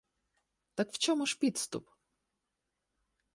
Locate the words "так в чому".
0.75-1.25